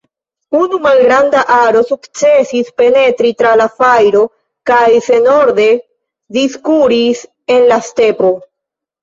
[0.59, 4.23] Unu malgranda aro sukcesis penetri tra la fajro
[4.71, 5.69] kaj senorde
[6.41, 7.23] diskuris
[7.59, 8.35] en la stepo.